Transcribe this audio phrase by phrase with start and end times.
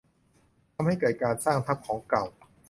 [0.73, 2.23] ทำให้เกิดการสร้างทับของเก่า